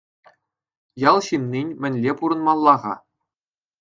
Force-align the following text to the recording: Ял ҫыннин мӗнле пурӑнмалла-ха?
Ял 1.09 1.19
ҫыннин 1.27 1.67
мӗнле 1.85 2.11
пурӑнмалла-ха? 2.23 2.93